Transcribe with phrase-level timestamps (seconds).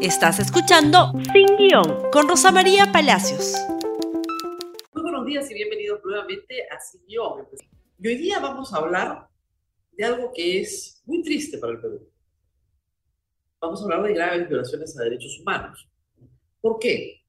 [0.00, 3.56] Estás escuchando Sin Guión con Rosa María Palacios.
[4.94, 7.48] Muy buenos días y bienvenidos nuevamente a Sin Guión.
[7.98, 9.28] Y hoy día vamos a hablar
[9.90, 12.08] de algo que es muy triste para el Perú.
[13.60, 15.88] Vamos a hablar de graves violaciones a derechos humanos.
[16.60, 17.20] ¿Por qué?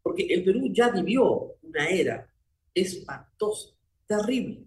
[0.00, 2.30] Porque el Perú ya vivió una era
[2.74, 3.70] espantosa,
[4.06, 4.64] terrible,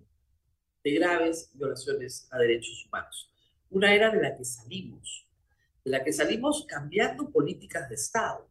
[0.83, 3.31] de graves violaciones a derechos humanos.
[3.69, 5.30] Una era de la que salimos,
[5.83, 8.47] de la que salimos cambiando políticas de Estado,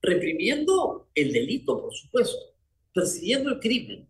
[0.00, 2.38] reprimiendo el delito, por supuesto,
[2.92, 4.08] persiguiendo el crimen,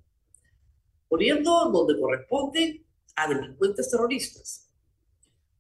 [1.09, 2.84] poniendo donde corresponde
[3.16, 4.70] a delincuentes terroristas,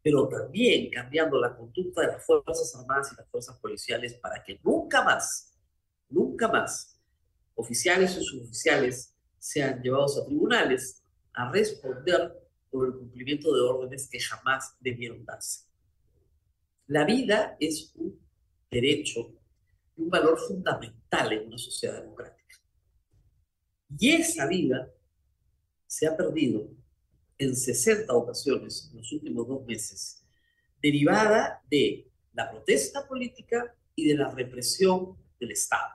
[0.02, 4.58] pero también cambiando la conducta de las Fuerzas Armadas y las Fuerzas Policiales para que
[4.62, 5.54] nunca más,
[6.08, 6.98] nunca más,
[7.54, 11.02] oficiales o suboficiales sean llevados a tribunales
[11.34, 12.32] a responder
[12.70, 15.71] por el cumplimiento de órdenes que jamás debieron darse.
[16.86, 18.20] La vida es un
[18.70, 19.34] derecho
[19.96, 22.56] y un valor fundamental en una sociedad democrática.
[23.98, 24.90] Y esa vida
[25.86, 26.68] se ha perdido
[27.38, 30.24] en 60 ocasiones en los últimos dos meses,
[30.80, 35.94] derivada de la protesta política y de la represión del Estado.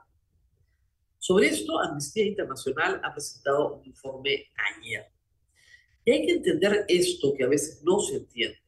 [1.17, 4.45] Sobre esto, Amnistía Internacional ha presentado un informe
[4.77, 5.07] ayer.
[6.05, 8.59] Y hay que entender esto que a veces no se entiende.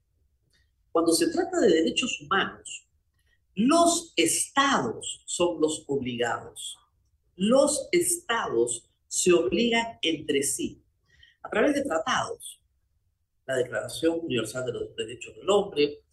[0.92, 2.88] Cuando se trata de derechos humanos,
[3.56, 6.78] los estados son los obligados.
[7.36, 10.84] Los estados se obligan entre sí
[11.44, 12.62] a través de tratados.
[13.46, 16.04] La Declaración Universal de los Derechos del Hombre,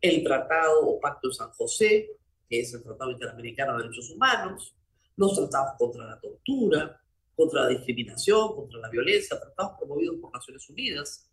[0.00, 2.10] el Tratado o Pacto de San José,
[2.48, 4.74] que es el Tratado Interamericano de Derechos Humanos,
[5.16, 7.00] los tratados contra la tortura,
[7.34, 11.30] contra la discriminación, contra la violencia, tratados promovidos por Naciones Unidas.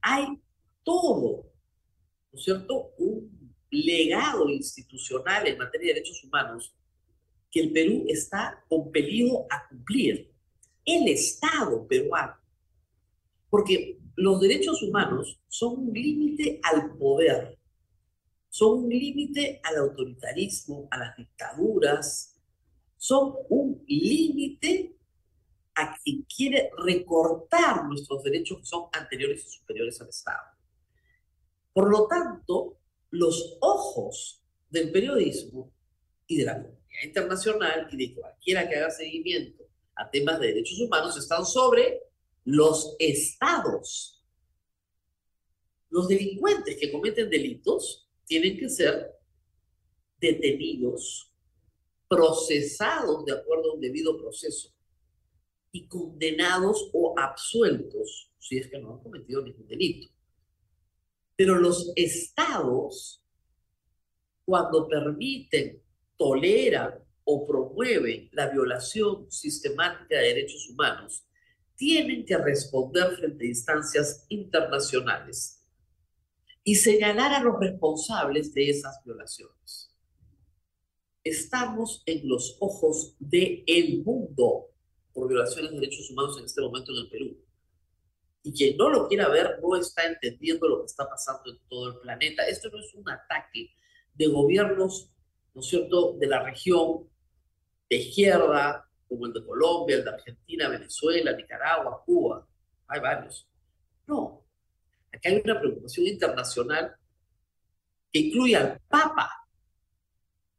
[0.00, 0.40] Hay
[0.84, 1.50] todo,
[2.38, 6.72] ¿no es cierto?, un legado institucional en materia de derechos humanos
[7.50, 10.32] que el Perú está compelido a cumplir.
[10.84, 12.36] El Estado peruano.
[13.50, 17.58] Porque los derechos humanos son un límite al poder,
[18.48, 22.38] son un límite al autoritarismo, a las dictaduras,
[22.96, 24.96] son un límite
[25.74, 30.57] a quien quiere recortar nuestros derechos que son anteriores y superiores al Estado.
[31.78, 32.80] Por lo tanto,
[33.10, 35.72] los ojos del periodismo
[36.26, 39.62] y de la comunidad internacional y de cualquiera que haga seguimiento
[39.94, 42.00] a temas de derechos humanos están sobre
[42.44, 44.24] los estados.
[45.88, 49.12] Los delincuentes que cometen delitos tienen que ser
[50.20, 51.32] detenidos,
[52.08, 54.74] procesados de acuerdo a un debido proceso
[55.70, 60.17] y condenados o absueltos si es que no han cometido ningún delito.
[61.38, 63.22] Pero los estados,
[64.44, 65.80] cuando permiten,
[66.16, 71.28] toleran o promueven la violación sistemática de derechos humanos,
[71.76, 75.64] tienen que responder frente a instancias internacionales
[76.64, 79.94] y señalar a los responsables de esas violaciones.
[81.22, 84.70] Estamos en los ojos del el mundo
[85.12, 87.47] por violaciones de derechos humanos en este momento en el Perú.
[88.42, 91.90] Y quien no lo quiera ver no está entendiendo lo que está pasando en todo
[91.90, 92.46] el planeta.
[92.46, 93.70] Esto no es un ataque
[94.14, 95.10] de gobiernos,
[95.54, 97.08] ¿no es cierto?, de la región
[97.90, 102.46] de izquierda, como el de Colombia, el de Argentina, Venezuela, Nicaragua, Cuba.
[102.86, 103.48] Hay varios.
[104.06, 104.44] No.
[105.12, 106.94] Aquí hay una preocupación internacional
[108.12, 109.30] que incluye al Papa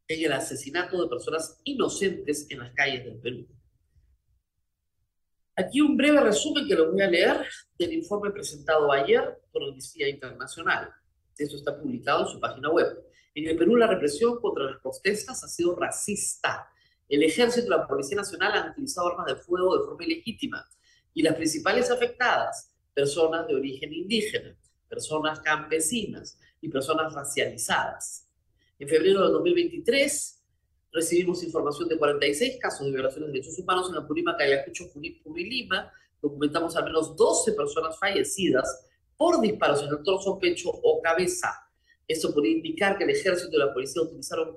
[0.06, 3.46] en el asesinato de personas inocentes en las calles del Perú.
[5.56, 7.46] Aquí un breve resumen que lo voy a leer
[7.78, 10.90] del informe presentado ayer por Amnistía Internacional.
[11.36, 12.86] Esto está publicado en su página web.
[13.34, 16.68] En el Perú la represión contra las protestas ha sido racista.
[17.08, 20.68] El ejército y la Policía Nacional han utilizado armas de fuego de forma ilegítima
[21.12, 24.56] y las principales afectadas, personas de origen indígena,
[24.88, 28.28] personas campesinas y personas racializadas.
[28.78, 30.39] En febrero de 2023
[30.92, 35.44] recibimos información de 46 casos de violaciones de derechos humanos en Apurímac, Ayacucho, Junín, y
[35.44, 35.92] Lima.
[36.20, 41.52] Documentamos al menos 12 personas fallecidas por disparos en el torso, pecho o cabeza.
[42.06, 44.56] Esto podría indicar que el ejército y la policía utilizaron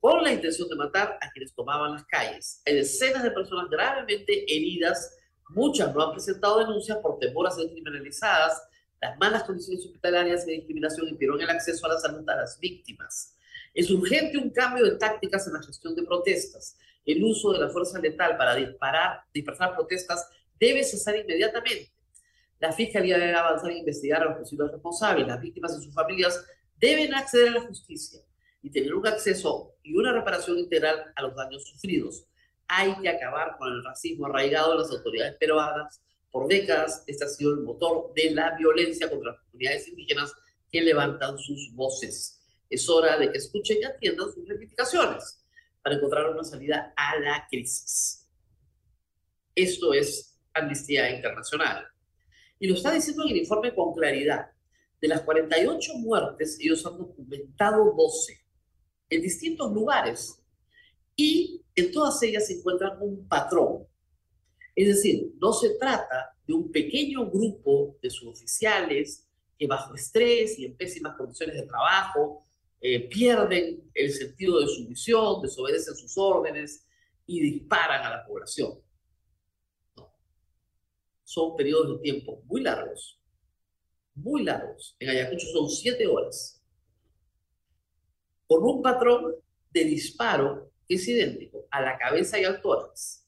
[0.00, 2.62] con la intención de matar a quienes tomaban las calles.
[2.66, 5.16] Hay decenas de personas gravemente heridas,
[5.50, 8.62] muchas no han presentado denuncias por temor a ser criminalizadas,
[9.00, 13.36] las malas condiciones hospitalarias y discriminación impidieron el acceso a la salud a las víctimas.
[13.72, 16.76] Es urgente un cambio de tácticas en la gestión de protestas.
[17.04, 20.28] El uso de la fuerza letal para disparar, dispersar protestas
[20.58, 21.92] debe cesar inmediatamente.
[22.58, 25.26] La Fiscalía debe avanzar e investigar a los posibles responsables.
[25.26, 26.44] Las víctimas y sus familias
[26.78, 28.20] deben acceder a la justicia.
[28.62, 32.26] y tener un acceso y una reparación integral a los daños sufridos.
[32.68, 36.02] Hay que acabar con el racismo arraigado en las autoridades peruanas.
[36.30, 40.34] Por décadas, este ha sido el motor de la violencia contra las comunidades indígenas
[40.70, 42.39] que levantan sus voces.
[42.70, 45.44] Es hora de que escuchen y atiendan sus reivindicaciones
[45.82, 48.28] para encontrar una salida a la crisis.
[49.54, 51.86] Esto es Amnistía Internacional.
[52.58, 54.50] Y lo está diciendo el informe con claridad.
[55.00, 58.38] De las 48 muertes, ellos han documentado 12
[59.08, 60.40] en distintos lugares
[61.16, 63.86] y en todas ellas se encuentran un patrón.
[64.76, 69.26] Es decir, no se trata de un pequeño grupo de suboficiales
[69.58, 72.46] que bajo estrés y en pésimas condiciones de trabajo
[72.80, 76.86] eh, pierden el sentido de su misión, desobedecen sus órdenes
[77.26, 78.80] y disparan a la población.
[79.96, 80.14] No.
[81.24, 83.20] Son periodos de tiempo muy largos
[84.22, 84.96] muy largos.
[84.98, 86.62] En Ayacucho son siete horas.
[88.46, 89.34] Con un patrón
[89.70, 93.26] de disparo que es idéntico a la cabeza y al tórax.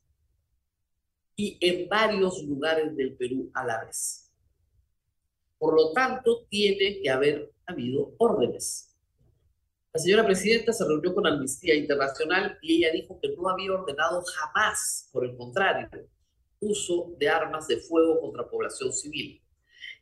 [1.37, 4.31] Y en varios lugares del Perú a la vez.
[5.58, 8.91] Por lo tanto, tiene que haber habido órdenes.
[9.94, 14.22] La señora presidenta se reunió con Amnistía Internacional y ella dijo que no había ordenado
[14.22, 15.90] jamás, por el contrario,
[16.60, 19.42] uso de armas de fuego contra población civil.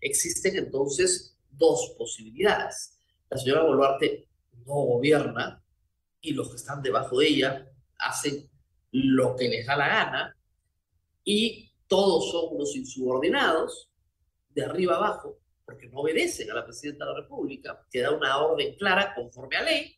[0.01, 3.01] Existen entonces dos posibilidades.
[3.31, 4.29] La señora Boluarte
[4.65, 5.61] no gobierna
[6.21, 8.49] y los que están debajo de ella hacen
[8.93, 10.37] lo que les da la gana
[11.25, 13.91] y todos son los insubordinados
[14.51, 15.40] de arriba abajo
[15.71, 19.57] porque no obedecen a la presidenta de la República, que da una orden clara conforme
[19.57, 19.97] a ley,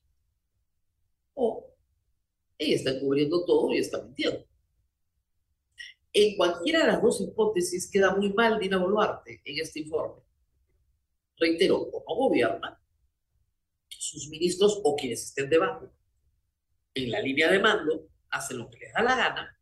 [1.34, 1.74] o
[2.58, 4.44] ella está encubriendo todo y está mintiendo.
[6.12, 10.22] En cualquiera de las dos hipótesis queda muy mal Dina Boluarte en este informe.
[11.38, 12.78] Reitero, o no gobierna,
[13.88, 15.90] sus ministros o quienes estén debajo
[16.94, 19.58] en la línea de mando hacen lo que les da la gana,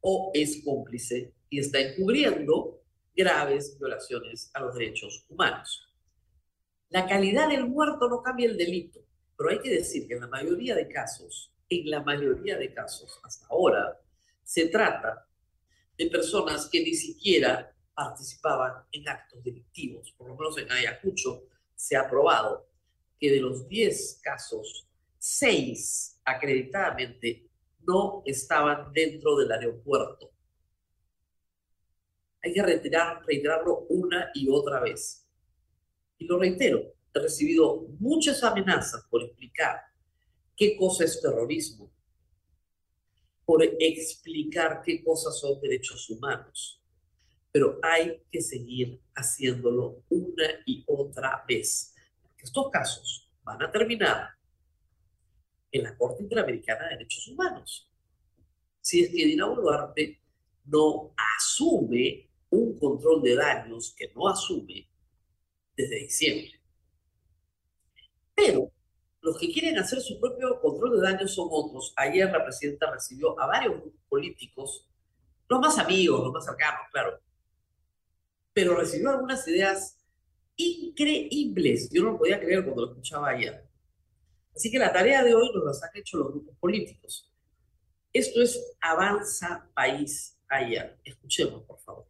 [0.00, 2.82] o es cómplice y está encubriendo
[3.16, 5.82] graves violaciones a los derechos humanos.
[6.90, 9.00] La calidad del muerto no cambia el delito,
[9.36, 13.18] pero hay que decir que en la mayoría de casos, en la mayoría de casos
[13.24, 13.98] hasta ahora,
[14.44, 15.26] se trata
[15.98, 20.14] de personas que ni siquiera participaban en actos delictivos.
[20.16, 22.68] Por lo menos en Ayacucho se ha probado
[23.18, 24.86] que de los 10 casos,
[25.18, 27.48] 6 acreditadamente
[27.86, 30.35] no estaban dentro del aeropuerto.
[32.46, 35.26] Hay que reiterar, reiterarlo una y otra vez.
[36.16, 39.80] Y lo reitero, he recibido muchas amenazas por explicar
[40.54, 41.90] qué cosa es terrorismo,
[43.44, 46.80] por explicar qué cosas son derechos humanos,
[47.50, 51.96] pero hay que seguir haciéndolo una y otra vez.
[52.38, 54.30] Estos casos van a terminar
[55.72, 57.90] en la Corte Interamericana de Derechos Humanos.
[58.80, 60.20] Si es que Dina Boluarte
[60.66, 64.88] no asume un control de daños que no asume
[65.76, 66.60] desde diciembre.
[68.34, 68.70] Pero
[69.20, 71.92] los que quieren hacer su propio control de daños son otros.
[71.96, 74.88] Ayer la presidenta recibió a varios políticos,
[75.48, 77.20] los más amigos, los más cercanos, claro,
[78.52, 79.98] pero recibió algunas ideas
[80.56, 81.90] increíbles.
[81.90, 83.66] Yo no lo podía creer cuando lo escuchaba ayer.
[84.54, 87.30] Así que la tarea de hoy nos la han hecho los grupos políticos.
[88.12, 90.98] Esto es Avanza País ayer.
[91.04, 92.06] Escuchemos, por favor.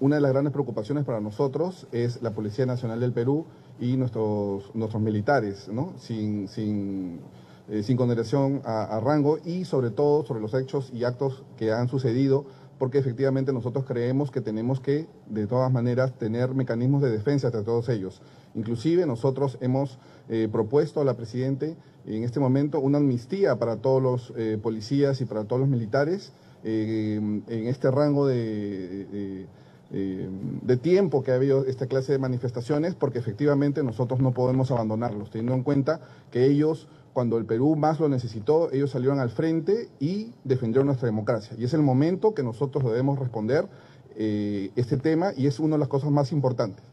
[0.00, 3.44] Una de las grandes preocupaciones para nosotros es la Policía Nacional del Perú
[3.78, 5.92] y nuestros, nuestros militares, ¿no?
[5.98, 7.20] sin, sin,
[7.68, 11.88] eh, sin condenación a, rango y sobre todo sobre los hechos y actos que han
[11.88, 12.46] sucedido,
[12.78, 17.62] porque efectivamente nosotros creemos que tenemos que, de todas maneras, tener mecanismos de defensa de
[17.62, 18.22] todos ellos.
[18.54, 19.98] Inclusive nosotros hemos
[20.30, 21.76] eh, propuesto a la Presidente
[22.06, 26.32] en este momento una amnistía para todos los eh, policías y para todos los militares
[26.62, 29.46] en este rango de
[29.92, 30.28] eh,
[30.62, 35.30] de tiempo que ha habido esta clase de manifestaciones, porque efectivamente nosotros no podemos abandonarlos,
[35.30, 39.88] teniendo en cuenta que ellos, cuando el Perú más lo necesitó, ellos salieron al frente
[39.98, 41.56] y defendieron nuestra democracia.
[41.58, 43.66] Y es el momento que nosotros debemos responder
[44.14, 46.84] eh, este tema y es una de las cosas más importantes.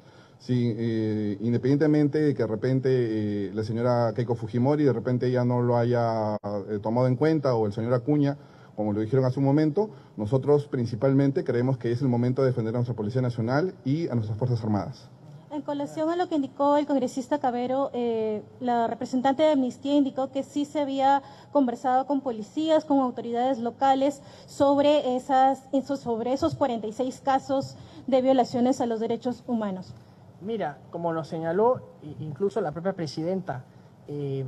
[0.49, 5.77] Eh, independientemente de que de repente la señora Keiko Fujimori de repente ya no lo
[5.77, 6.37] haya
[6.81, 8.37] tomado en cuenta o el señor Acuña,
[8.77, 12.75] como lo dijeron hace un momento, nosotros principalmente creemos que es el momento de defender
[12.75, 15.09] a nuestra Policía Nacional y a nuestras Fuerzas Armadas.
[15.49, 20.31] En colación a lo que indicó el congresista Cabero, eh, la representante de Amnistía indicó
[20.31, 25.63] que sí se había conversado con policías, con autoridades locales sobre, esas,
[25.99, 29.95] sobre esos 46 casos de violaciones a los derechos humanos.
[30.39, 31.81] Mira, como nos señaló
[32.19, 33.63] incluso la propia presidenta,
[34.07, 34.45] eh,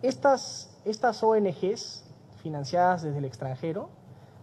[0.00, 2.07] estas, estas ONGs
[2.38, 3.90] financiadas desde el extranjero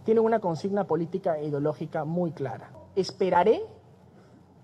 [0.04, 2.70] tienen una consigna política e ideológica muy clara.
[2.96, 3.62] Esperaré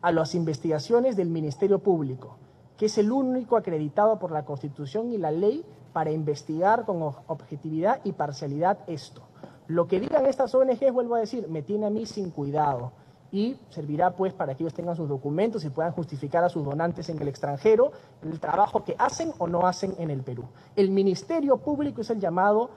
[0.01, 2.37] a las investigaciones del Ministerio Público,
[2.77, 8.01] que es el único acreditado por la Constitución y la ley para investigar con objetividad
[8.03, 9.23] y parcialidad esto.
[9.67, 12.91] Lo que digan estas ONGs, vuelvo a decir, me tiene a mí sin cuidado
[13.31, 17.07] y servirá pues para que ellos tengan sus documentos y puedan justificar a sus donantes
[17.09, 20.45] en el extranjero el trabajo que hacen o no hacen en el Perú.
[20.75, 22.71] El Ministerio Público es el llamado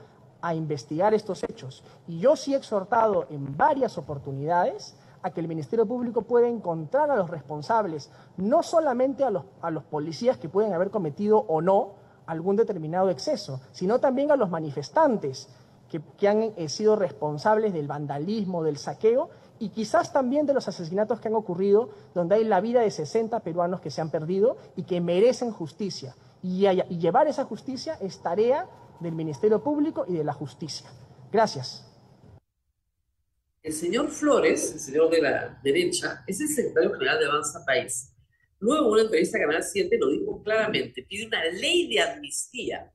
[0.45, 5.49] a investigar estos hechos y yo sí he exhortado en varias oportunidades a que el
[5.49, 10.51] Ministerio Público pueda encontrar a los responsables, no solamente a los, a los policías que
[10.51, 11.93] pueden haber cometido o no
[12.27, 15.49] algún determinado exceso, sino también a los manifestantes
[15.89, 20.69] que, que han eh, sido responsables del vandalismo, del saqueo y quizás también de los
[20.69, 24.59] asesinatos que han ocurrido, donde hay la vida de 60 peruanos que se han perdido
[24.77, 26.15] y que merecen justicia.
[26.43, 28.69] Y, y llevar esa justicia es tarea
[29.01, 30.89] del Ministerio Público y de la justicia.
[31.33, 31.91] Gracias.
[33.63, 38.13] El señor Flores, el señor de la derecha, es el secretario general de Avanza País.
[38.59, 42.93] Luego, en una entrevista a Canal 7, lo dijo claramente: pide una ley de amnistía.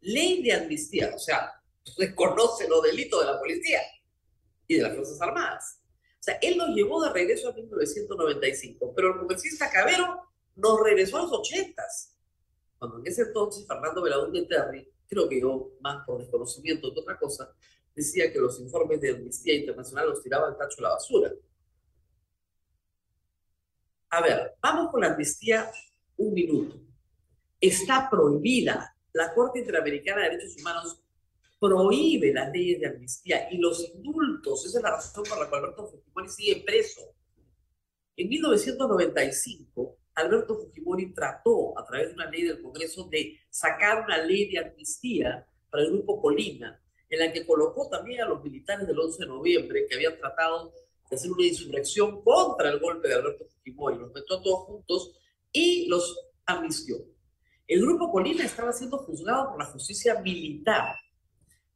[0.00, 1.12] Ley de amnistía.
[1.14, 1.52] O sea,
[1.96, 3.80] reconoce los delitos de la policía
[4.66, 5.80] y de las Fuerzas Armadas.
[6.20, 10.20] O sea, él nos llevó de regreso a 1995, pero el congresista Cabero
[10.54, 11.82] nos regresó a los 80
[12.78, 17.18] cuando en ese entonces Fernando Belaúnde Terry, creo que yo más por desconocimiento que otra
[17.18, 17.54] cosa,
[17.94, 21.30] decía que los informes de Amnistía Internacional los tiraba al tacho de la basura.
[24.08, 25.70] A ver, vamos con la amnistía
[26.16, 26.80] un minuto.
[27.60, 28.96] Está prohibida.
[29.12, 30.98] La Corte Interamericana de Derechos Humanos
[31.60, 34.64] prohíbe las leyes de amnistía y los indultos.
[34.64, 37.02] Esa es la razón por la cual Alberto Fujimori sigue preso.
[38.16, 44.18] En 1995, Alberto Fujimori trató, a través de una ley del Congreso, de sacar una
[44.18, 48.86] ley de amnistía para el Grupo Colina, en la que colocó también a los militares
[48.86, 50.72] del 11 de noviembre que habían tratado
[51.08, 53.98] de hacer una insurrección contra el golpe de Alberto Fujimori.
[53.98, 55.18] Los metió a todos juntos
[55.50, 56.96] y los amnistió.
[57.66, 60.94] El Grupo Colina estaba siendo juzgado por la justicia militar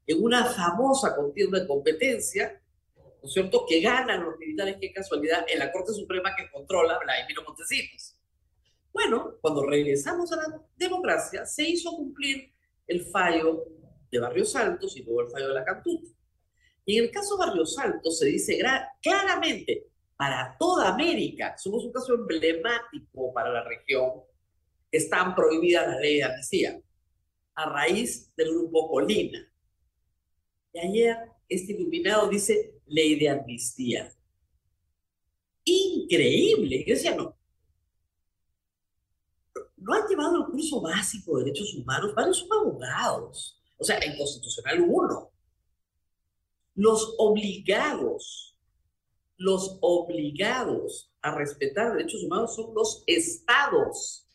[0.07, 2.63] en una famosa contienda de competencia,
[2.97, 6.99] ¿no es cierto?, que ganan los militares, qué casualidad, en la Corte Suprema que controla
[6.99, 8.16] Vladimiro Montesinos.
[8.97, 12.51] Bueno, cuando regresamos a la democracia, se hizo cumplir
[12.87, 13.63] el fallo
[14.11, 16.09] de Barrios Altos y luego el fallo de la Cantuta.
[16.87, 18.59] Y en el caso Barrios Altos se dice
[19.03, 24.13] claramente, para toda América, somos un caso emblemático para la región,
[24.91, 26.81] están prohibidas las leyes de amnistía,
[27.55, 29.47] a raíz del grupo Colina.
[30.73, 31.19] Y ayer
[31.51, 34.11] este iluminado dice ley de amnistía.
[35.65, 36.83] Increíble.
[36.87, 37.37] Yo decía, no.
[39.87, 43.63] No han llevado el curso básico de derechos humanos, varios son abogados.
[43.79, 45.31] O sea, en Constitucional uno.
[46.75, 48.59] Los obligados,
[49.37, 54.27] los obligados a respetar derechos humanos son los estados.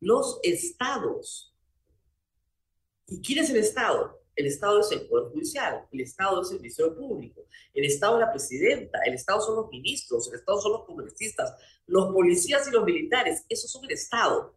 [0.00, 1.54] Los estados.
[3.08, 4.17] ¿Y quién es el estado?
[4.38, 8.20] El Estado es el Poder Judicial, el Estado es el Ministerio Público, el Estado es
[8.20, 12.70] la Presidenta, el Estado son los ministros, el Estado son los congresistas, los policías y
[12.70, 14.54] los militares, esos son el Estado.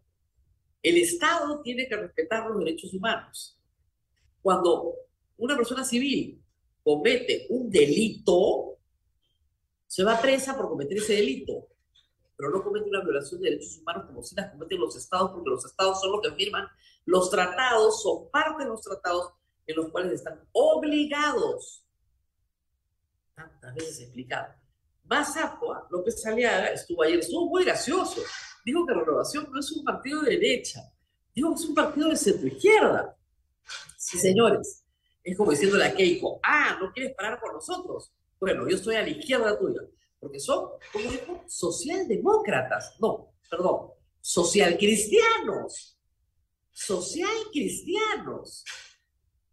[0.83, 3.59] El Estado tiene que respetar los derechos humanos.
[4.43, 4.93] Cuando
[5.37, 6.39] una persona civil
[6.83, 8.77] comete un delito,
[9.87, 11.69] se va presa por cometer ese delito,
[12.37, 15.49] pero no comete una violación de derechos humanos como si las cometen los estados, porque
[15.49, 16.67] los estados son los que firman
[17.05, 21.85] los tratados, son parte de los tratados en los cuales están obligados.
[23.35, 24.53] Tantas veces explicado.
[25.05, 28.21] Mazapua, López Aliaga, estuvo ayer, estuvo muy gracioso.
[28.63, 30.81] Dijo que Renovación no es un partido de derecha,
[31.33, 33.17] dijo que es un partido de centro-izquierda.
[33.97, 34.83] Sí, señores.
[35.23, 38.11] Es como diciéndole a Keiko, ah, ¿no quieres parar con nosotros?
[38.39, 39.81] Bueno, yo estoy a la izquierda tuya,
[40.19, 42.95] porque son, como dijo, socialdemócratas.
[42.99, 45.99] No, perdón, socialcristianos.
[46.71, 48.65] Socialcristianos.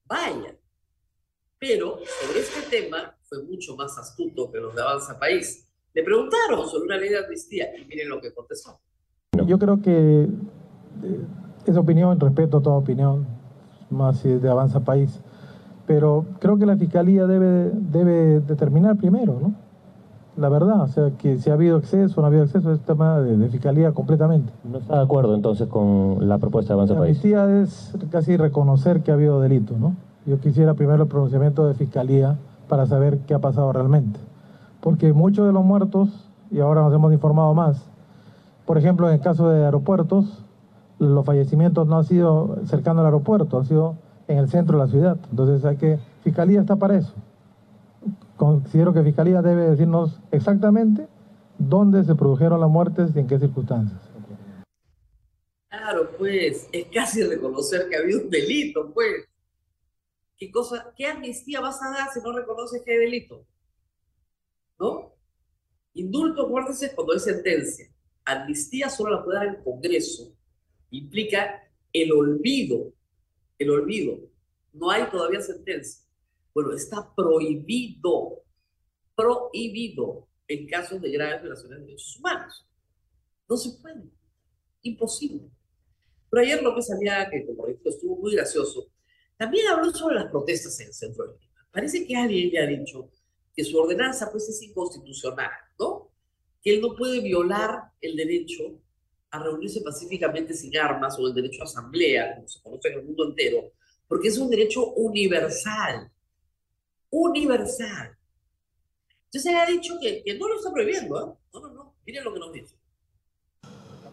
[0.08, 0.56] Vaya.
[1.58, 5.68] Pero sobre este tema fue mucho más astuto que los de Avanza País.
[5.92, 8.80] Le preguntaron sobre una ley de amnistía y miren lo que contestó.
[9.46, 11.20] Yo creo que eh,
[11.66, 13.26] esa opinión, respeto a toda opinión,
[13.90, 15.20] más si de Avanza País,
[15.86, 19.67] pero creo que la Fiscalía debe, debe determinar primero, ¿no?
[20.38, 22.78] La verdad, o sea, que si ha habido exceso o no ha habido exceso, es
[22.80, 24.52] tema de, Fiscalía completamente.
[24.62, 27.16] ¿No está de acuerdo entonces con la propuesta de Avanza la País?
[27.16, 29.96] Amnistía es casi reconocer que ha habido delito, ¿no?
[30.26, 32.36] Yo quisiera primero el pronunciamiento de Fiscalía
[32.68, 34.20] para saber qué ha pasado realmente.
[34.80, 37.90] Porque muchos de los muertos, y ahora nos hemos informado más,
[38.64, 40.44] por ejemplo, en el caso de aeropuertos,
[41.00, 43.96] los fallecimientos no han sido cercano al aeropuerto, han sido
[44.28, 45.16] en el centro de la ciudad.
[45.30, 47.12] Entonces hay que, Fiscalía está para eso.
[48.38, 51.08] Considero que Fiscalía debe decirnos exactamente
[51.58, 54.00] dónde se produjeron las muertes y en qué circunstancias.
[55.68, 59.26] Claro, pues, es casi reconocer que ha habido un delito, pues.
[60.36, 63.44] ¿Qué cosa, qué amnistía vas a dar si no reconoces que hay delito?
[64.78, 65.16] ¿No?
[65.94, 67.92] Indulto, acuérdense, cuando hay sentencia.
[68.24, 70.32] Amnistía solo la puede dar el Congreso.
[70.90, 71.60] Implica
[71.92, 72.92] el olvido.
[73.58, 74.16] El olvido.
[74.72, 76.07] No hay todavía sentencia.
[76.58, 78.42] Bueno, está prohibido.
[79.14, 82.66] Prohibido en casos de graves violaciones de derechos humanos.
[83.48, 84.10] No se puede.
[84.82, 85.52] Imposible.
[86.28, 88.90] Pero ayer López Aliaga, que como dijo estuvo muy gracioso,
[89.36, 91.68] también habló sobre las protestas en el centro de Lima.
[91.70, 93.08] Parece que alguien le ha dicho
[93.54, 96.10] que su ordenanza pues es inconstitucional, ¿no?
[96.60, 98.80] Que él no puede violar el derecho
[99.30, 103.04] a reunirse pacíficamente sin armas o el derecho a asamblea, como se conoce en el
[103.04, 103.74] mundo entero,
[104.08, 106.10] porque es un derecho universal.
[107.10, 108.16] Universal.
[109.26, 111.34] Entonces se ha dicho que, no lo está prohibiendo, ¿eh?
[111.52, 111.94] No, no, no.
[112.06, 112.76] Miren lo que nos dice.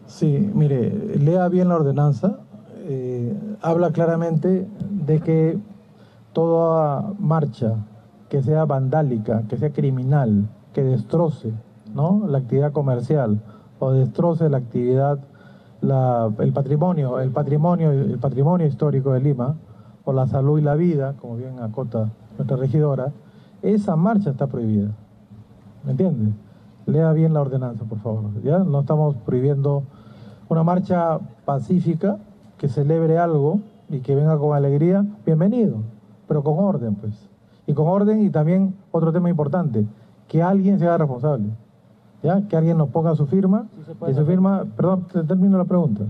[0.06, 2.40] Sí, mire, lea bien la ordenanza.
[2.88, 5.58] Eh, habla claramente de que
[6.32, 7.84] toda marcha
[8.28, 11.52] que sea vandálica, que sea criminal, que destroce
[11.94, 12.26] ¿no?
[12.28, 13.40] la actividad comercial
[13.78, 15.18] o destroce la actividad,
[15.82, 19.56] el patrimonio, el patrimonio, el patrimonio histórico de Lima,
[20.04, 23.12] o la salud y la vida, como bien acota nuestra regidora,
[23.62, 24.90] esa marcha está prohibida.
[25.84, 26.32] ¿Me entiende?
[26.86, 28.42] Lea bien la ordenanza, por favor.
[28.42, 28.58] ¿ya?
[28.58, 29.82] No estamos prohibiendo
[30.48, 32.18] una marcha pacífica
[32.58, 35.78] que celebre algo y que venga con alegría, bienvenido,
[36.28, 37.28] pero con orden, pues.
[37.66, 39.86] Y con orden y también otro tema importante,
[40.28, 41.50] que alguien sea responsable.
[42.22, 42.46] ¿Ya?
[42.48, 43.66] Que alguien nos ponga su firma
[44.08, 46.04] y su firma, perdón, termino la pregunta.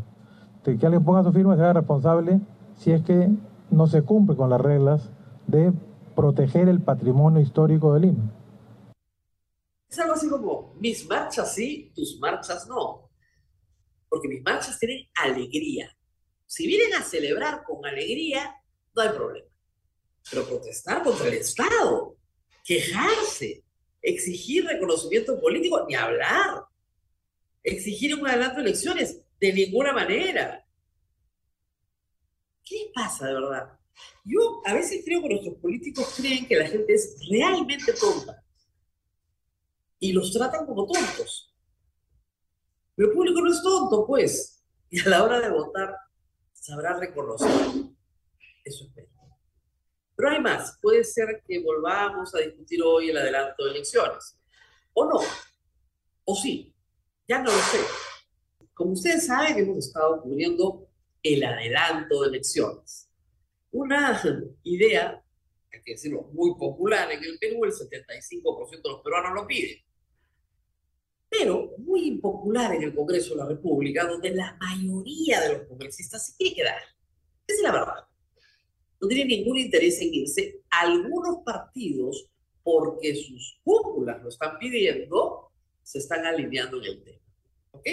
[0.62, 2.40] Que alguien ponga su firma y sea responsable
[2.76, 3.30] si es que
[3.70, 5.10] no se cumple con las reglas
[5.46, 5.72] de
[6.16, 8.32] proteger el patrimonio histórico de Lima.
[9.88, 13.08] Es algo así como, mis marchas sí, tus marchas no.
[14.08, 15.96] Porque mis marchas tienen alegría.
[16.46, 18.56] Si vienen a celebrar con alegría,
[18.94, 19.48] no hay problema.
[20.28, 22.16] Pero protestar contra el Estado,
[22.64, 23.64] quejarse,
[24.02, 26.64] exigir reconocimiento político, ni hablar.
[27.62, 30.66] Exigir un adelanto de elecciones, de ninguna manera.
[32.64, 33.78] ¿Qué les pasa de verdad?
[34.24, 38.42] Yo a veces creo que nuestros políticos creen que la gente es realmente tonta
[39.98, 41.54] y los tratan como tontos.
[42.94, 45.94] Pero el público no es tonto, pues, y a la hora de votar
[46.52, 47.50] sabrá reconocer.
[48.64, 49.08] Eso espero.
[50.16, 50.78] Pero hay más.
[50.80, 54.38] Puede ser que volvamos a discutir hoy el adelanto de elecciones.
[54.94, 55.20] O no.
[56.24, 56.74] O sí.
[57.28, 57.80] Ya no lo sé.
[58.72, 60.88] Como ustedes saben, hemos estado cubriendo
[61.22, 63.05] el adelanto de elecciones.
[63.76, 64.18] Una
[64.62, 65.22] idea,
[65.70, 69.78] hay que decirlo, muy popular en el Perú, el 75% de los peruanos lo piden.
[71.28, 76.26] Pero muy impopular en el Congreso de la República, donde la mayoría de los congresistas
[76.26, 76.82] se quiere quedar.
[77.46, 78.08] Esa es la verdad.
[78.98, 80.62] No tiene ningún interés en irse.
[80.70, 82.30] Algunos partidos,
[82.62, 85.50] porque sus cúpulas lo están pidiendo,
[85.82, 87.20] se están alineando en el tema.
[87.72, 87.86] ¿Ok?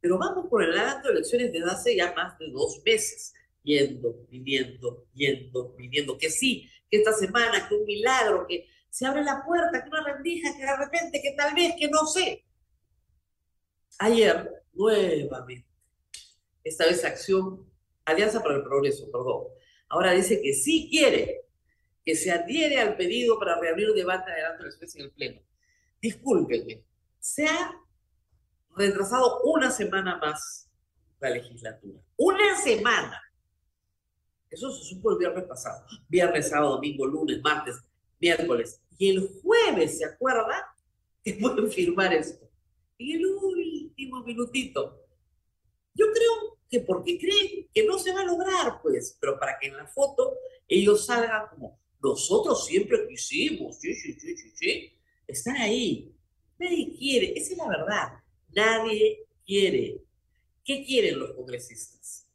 [0.00, 4.26] Pero vamos por el adelanto de elecciones desde hace ya más de dos meses, yendo,
[4.28, 9.44] viniendo, yendo, viniendo, que sí, que esta semana, que un milagro, que se abre la
[9.44, 12.44] puerta, que una rendija, que de repente, que tal vez, que no sé.
[13.98, 15.68] Ayer, nuevamente,
[16.64, 17.68] esta vez acción,
[18.04, 19.44] Alianza para el Progreso, perdón,
[19.88, 21.44] ahora dice que sí quiere
[22.04, 25.40] que se adhiere al pedido para reabrir debate adelante de elecciones en el Pleno.
[26.00, 26.84] Discúlpenme,
[27.18, 27.72] se ha
[28.74, 30.70] retrasado una semana más
[31.20, 32.00] la legislatura.
[32.16, 33.20] Una semana.
[34.50, 35.84] Eso se supo el viernes pasado.
[36.08, 37.76] Viernes, sábado, domingo, lunes, martes,
[38.20, 38.80] miércoles.
[38.98, 40.66] Y el jueves se acuerda
[41.24, 42.48] que pueden firmar esto.
[42.98, 45.06] En el último minutito.
[45.94, 49.68] Yo creo que porque creen que no se va a lograr, pues, pero para que
[49.68, 50.34] en la foto
[50.68, 54.92] ellos salgan como nosotros siempre quisimos, sí, sí, sí, sí, sí,
[55.26, 56.14] están ahí.
[56.58, 58.08] Nadie quiere, esa es la verdad.
[58.54, 60.02] Nadie quiere.
[60.64, 62.26] ¿Qué quieren los congresistas?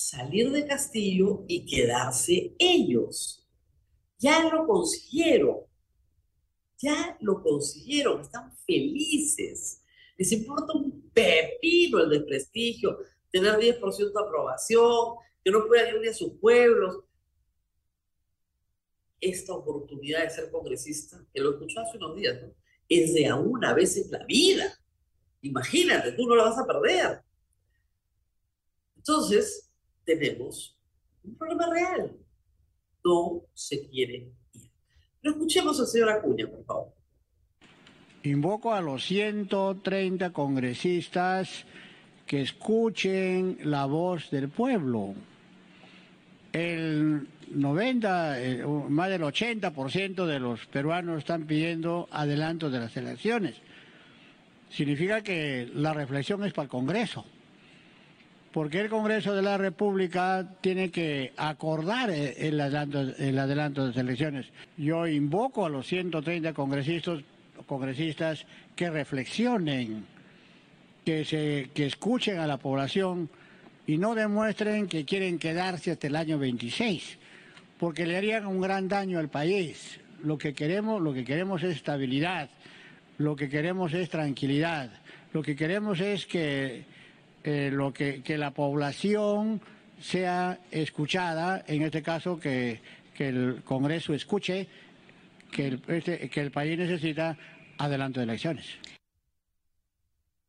[0.00, 3.44] Salir de Castillo y quedarse ellos.
[4.16, 5.56] Ya lo consiguieron.
[6.80, 8.20] Ya lo consiguieron.
[8.20, 9.82] Están felices.
[10.16, 12.96] Les importa un pepino el desprestigio,
[13.32, 17.00] tener 10% de aprobación, que no puedan ir a sus pueblos.
[19.20, 22.54] Esta oportunidad de ser congresista, que lo escuchó hace unos días, ¿no?
[22.88, 24.78] es de a una vez en la vida.
[25.42, 27.20] Imagínate, tú no la vas a perder.
[28.96, 29.67] Entonces,
[30.08, 30.74] tenemos
[31.22, 32.16] un problema real.
[33.04, 34.32] No se quiere ir.
[35.20, 36.94] Pero escuchemos al señor Acuña, por favor.
[38.22, 41.66] Invoco a los 130 congresistas
[42.26, 45.14] que escuchen la voz del pueblo.
[46.52, 53.56] El 90, eh, más del 80% de los peruanos están pidiendo adelanto de las elecciones.
[54.70, 57.24] Significa que la reflexión es para el Congreso,
[58.58, 63.96] porque el Congreso de la República tiene que acordar el adelanto, el adelanto de las
[63.96, 64.46] elecciones.
[64.76, 67.20] Yo invoco a los 130 congresistas,
[67.66, 68.44] congresistas
[68.74, 70.04] que reflexionen,
[71.04, 73.30] que, se, que escuchen a la población
[73.86, 77.16] y no demuestren que quieren quedarse hasta el año 26
[77.78, 80.00] porque le harían un gran daño al país.
[80.24, 82.50] Lo que queremos, lo que queremos es estabilidad,
[83.18, 84.90] lo que queremos es tranquilidad,
[85.32, 86.97] lo que queremos es que,
[87.44, 89.60] eh, lo que, que, la población
[90.00, 92.80] sea escuchada, en este caso que,
[93.14, 94.68] que el Congreso escuche
[95.50, 97.36] que el, este, que el país necesita
[97.78, 98.66] adelanto de elecciones.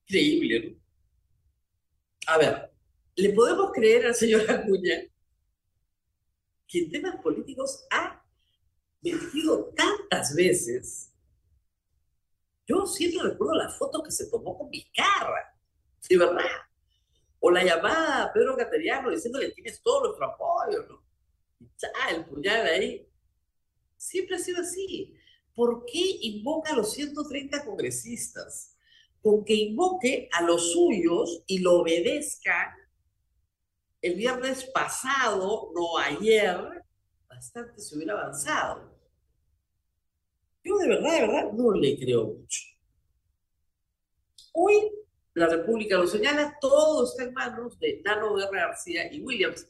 [0.07, 0.75] Increíble.
[2.27, 2.71] A ver,
[3.15, 5.01] ¿le podemos creer al señor Acuña
[6.69, 8.23] que en temas políticos ha
[9.01, 11.11] mentido tantas veces.
[12.67, 15.57] Yo siempre recuerdo la foto que se tomó con Vizcarra,
[16.07, 16.45] de verdad.
[17.39, 21.03] O la llamada a Pedro Cateriano diciéndole tienes todo nuestro apoyo, ¿no?
[21.59, 23.07] Y ya, el puñal ahí.
[23.97, 25.15] Siempre ha sido así.
[25.53, 28.75] ¿Por qué invoca a los 130 congresistas?
[29.21, 32.79] Con que invoque a los suyos y lo obedezcan
[34.01, 36.85] el viernes pasado, no ayer,
[37.27, 38.97] bastante se hubiera avanzado.
[40.63, 42.61] Yo de verdad, de verdad, no le creo mucho.
[44.53, 44.91] Hoy
[45.39, 48.49] la República lo señala, todo está en manos de Nano R.
[48.51, 49.67] García y Williams.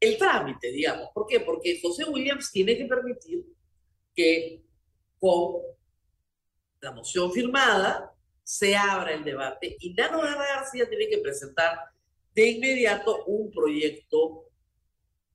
[0.00, 1.10] El trámite, digamos.
[1.14, 1.40] ¿Por qué?
[1.40, 3.44] Porque José Williams tiene que permitir
[4.14, 4.62] que
[5.18, 5.62] con
[6.80, 10.36] la moción firmada se abra el debate y Nano R.
[10.36, 11.78] García tiene que presentar
[12.34, 14.44] de inmediato un proyecto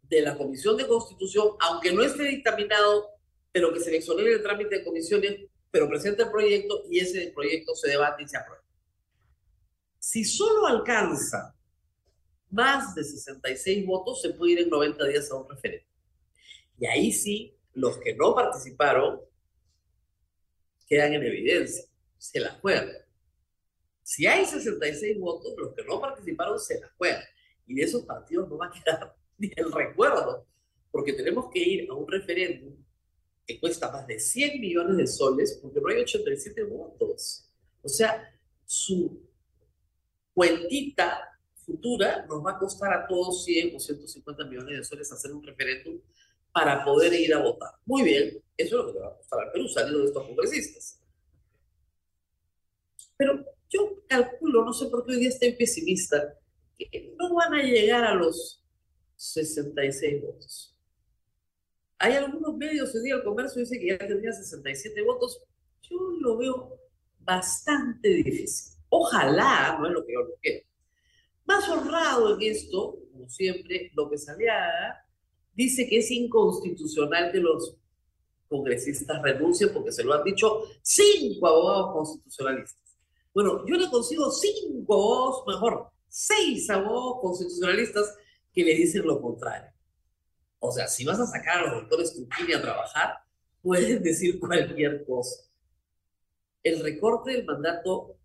[0.04, 3.10] de la Comisión de Constitución, aunque no esté dictaminado,
[3.52, 5.40] pero que se le exonere el trámite de comisiones,
[5.72, 8.63] pero presenta el proyecto y ese proyecto se debate y se aprueba.
[10.04, 11.56] Si solo alcanza
[12.50, 15.88] más de 66 votos, se puede ir en 90 días a un referéndum.
[16.78, 19.22] Y ahí sí, los que no participaron
[20.86, 21.86] quedan en evidencia,
[22.18, 22.90] se la juegan.
[24.02, 27.24] Si hay 66 votos, los que no participaron se la juegan.
[27.66, 30.46] Y de esos partidos no va a quedar ni el recuerdo,
[30.92, 32.76] porque tenemos que ir a un referéndum
[33.48, 37.50] que cuesta más de 100 millones de soles, porque no hay 87 votos.
[37.82, 39.33] O sea, su
[40.34, 41.34] cuentita
[41.66, 45.44] futura nos va a costar a todos 100 o 150 millones de soles hacer un
[45.44, 46.00] referéndum
[46.52, 47.72] para poder ir a votar.
[47.86, 50.26] Muy bien, eso es lo que le va a costar al Perú, saliendo de estos
[50.26, 51.00] congresistas.
[53.18, 56.38] Pero yo calculo, no sé por qué hoy día estoy pesimista,
[56.78, 58.62] que no van a llegar a los
[59.16, 60.76] 66 votos.
[61.98, 65.42] Hay algunos medios, hoy día el comercio dice que ya tendría 67 votos.
[65.84, 66.80] Yo lo veo
[67.20, 68.73] bastante difícil.
[68.96, 70.68] Ojalá, no es lo que yo lo quiero.
[71.46, 75.04] Más honrado en esto, como siempre, López Aliaga
[75.56, 77.76] dice que es inconstitucional que los
[78.48, 83.00] congresistas renuncien porque se lo han dicho cinco abogados constitucionalistas.
[83.34, 88.16] Bueno, yo le consigo cinco abogados, mejor, seis abogados constitucionalistas
[88.54, 89.72] que le dicen lo contrario.
[90.60, 93.16] O sea, si vas a sacar a los doctores Tuquini a trabajar,
[93.60, 95.50] puedes decir cualquier cosa.
[96.62, 98.20] El recorte del mandato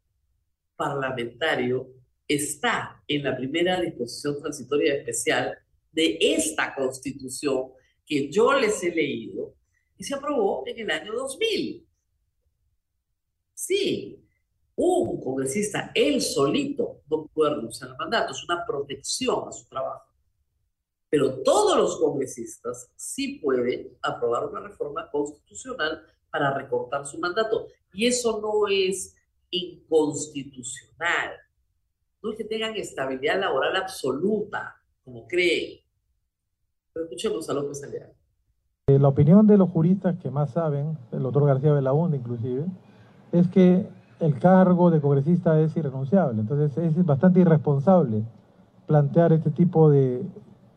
[0.78, 1.88] parlamentario
[2.26, 5.58] está en la primera disposición transitoria especial
[5.90, 7.72] de esta constitución
[8.06, 9.54] que yo les he leído
[9.96, 11.84] y se aprobó en el año 2000.
[13.52, 14.24] Sí,
[14.76, 20.06] un congresista, él solito, no puede renunciar al mandato, es una protección a su trabajo.
[21.10, 27.66] Pero todos los congresistas sí pueden aprobar una reforma constitucional para recortar su mandato.
[27.92, 29.16] Y eso no es
[29.50, 31.32] inconstitucional.
[32.22, 35.80] No es que tengan estabilidad laboral absoluta, como creen.
[36.92, 38.12] Pero escuchemos a López Aliaga.
[38.88, 42.64] Eh, la opinión de los juristas que más saben, el doctor García Belaúnde inclusive,
[43.32, 43.86] es que
[44.20, 46.40] el cargo de congresista es irrenunciable.
[46.40, 48.24] Entonces es bastante irresponsable
[48.86, 50.26] plantear este tipo de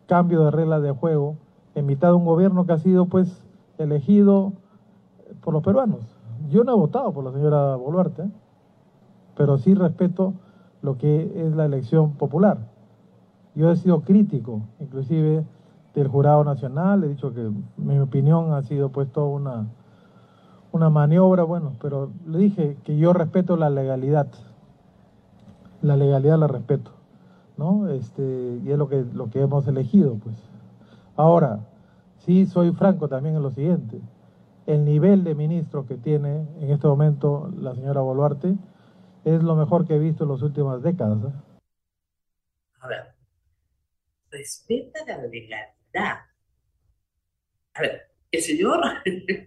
[0.05, 1.37] cambio de reglas de juego
[1.73, 3.45] en mitad de un gobierno que ha sido pues
[3.77, 4.53] elegido
[5.41, 6.01] por los peruanos.
[6.49, 8.23] Yo no he votado por la señora Boluarte,
[9.35, 10.33] pero sí respeto
[10.81, 12.57] lo que es la elección popular.
[13.55, 15.45] Yo he sido crítico, inclusive
[15.93, 19.67] del Jurado Nacional, he dicho que mi opinión ha sido pues toda una,
[20.71, 24.27] una maniobra, bueno, pero le dije que yo respeto la legalidad,
[25.81, 26.91] la legalidad la respeto,
[27.57, 27.89] ¿no?
[27.89, 30.35] Este, y es lo que, lo que hemos elegido, pues.
[31.17, 31.59] Ahora,
[32.19, 33.99] sí soy franco también en lo siguiente,
[34.65, 38.55] el nivel de ministro que tiene en este momento la señora Boluarte
[39.25, 41.17] es lo mejor que he visto en las últimas décadas.
[41.25, 41.61] ¿eh?
[42.79, 43.13] A ver,
[44.29, 46.25] respeta la legalidad.
[47.73, 48.81] A ver, el señor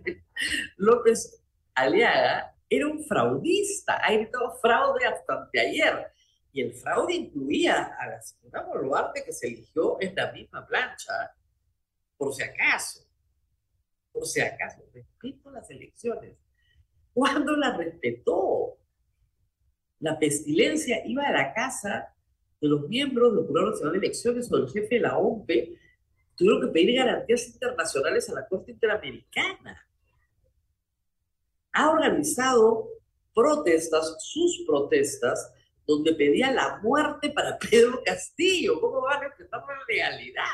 [0.76, 1.42] López
[1.74, 6.12] Aliaga era un fraudista, ha evitado fraude hasta ayer.
[6.52, 11.34] Y el fraude incluía a la señora Boluarte que se eligió en la misma plancha,
[12.16, 13.04] por si acaso.
[14.12, 16.36] Por si acaso, respeto las elecciones.
[17.12, 18.78] ¿Cuándo la respetó?
[20.04, 22.14] La pestilencia iba a la casa
[22.60, 25.50] de los miembros del Jurado Nacional de Elecciones o del jefe de la OMP,
[26.36, 29.88] tuvieron que pedir garantías internacionales a la Corte Interamericana.
[31.72, 32.90] Ha organizado
[33.34, 35.50] protestas, sus protestas,
[35.86, 38.78] donde pedía la muerte para Pedro Castillo.
[38.82, 40.44] ¿Cómo van a respetar la legalidad?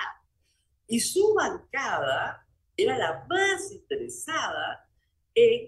[0.86, 4.88] Y su bancada era la más interesada
[5.34, 5.66] en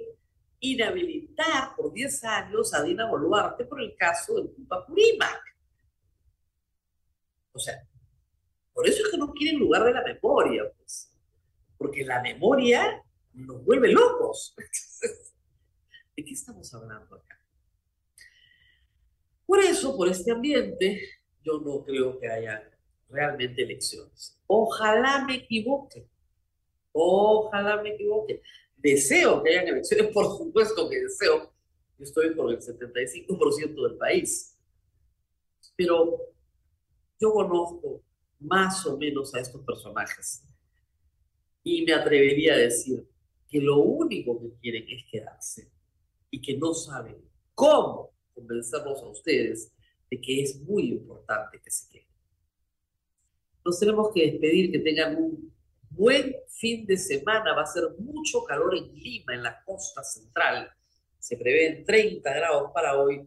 [0.62, 4.48] inhabilitar por 10 años a Dina Boluarte por el caso del
[4.86, 5.42] Purímac.
[7.52, 7.86] O sea,
[8.72, 11.12] por eso es que no quieren lugar de la memoria, pues.
[11.76, 13.02] Porque la memoria
[13.34, 14.54] nos vuelve locos.
[16.16, 17.38] ¿De qué estamos hablando acá?
[19.44, 21.02] Por eso, por este ambiente,
[21.42, 22.70] yo no creo que haya
[23.08, 24.40] realmente elecciones.
[24.46, 26.08] Ojalá me equivoque.
[26.92, 28.42] Ojalá me equivoque.
[28.82, 31.52] Deseo que hayan elecciones, por supuesto que deseo.
[31.98, 34.58] Yo estoy con el 75% del país.
[35.76, 36.18] Pero
[37.20, 38.02] yo conozco
[38.40, 40.42] más o menos a estos personajes
[41.62, 43.06] y me atrevería a decir
[43.48, 45.70] que lo único que quieren es quedarse
[46.30, 47.16] y que no saben
[47.54, 49.72] cómo convencerlos a ustedes
[50.10, 52.08] de que es muy importante que se queden.
[53.64, 55.51] Nos tenemos que despedir, que tengan un
[55.94, 57.54] buen fin de semana.
[57.54, 60.70] Va a ser mucho calor en Lima, en la costa central.
[61.18, 63.26] Se prevén 30 grados para hoy.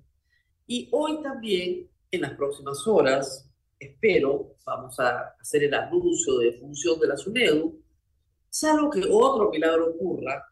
[0.67, 3.49] Y hoy también, en las próximas horas,
[3.80, 7.82] espero, vamos a hacer el anuncio de función de la SUNEDU,
[8.49, 10.43] salvo que otro milagro ocurra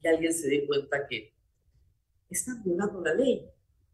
[0.00, 1.34] y alguien se dé cuenta que
[2.30, 3.46] están violando la ley,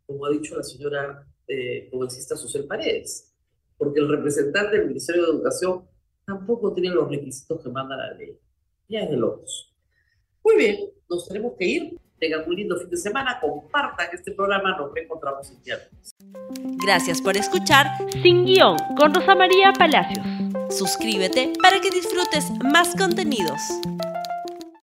[0.06, 3.32] como ha dicho la señora eh, congresista Social Paredes,
[3.76, 5.88] porque el representante del Ministerio de Educación
[6.24, 8.38] tampoco tiene los requisitos que manda la ley.
[8.88, 9.72] Ya es de locos.
[10.44, 12.00] Muy bien, nos tenemos que ir.
[12.18, 16.12] Tengan un lindo fin de semana, compartan este programa, nos reencontramos el viernes.
[16.84, 17.86] Gracias por escuchar
[18.22, 20.24] Sin Guión con Rosa María Palacios.
[20.70, 23.60] Suscríbete para que disfrutes más contenidos.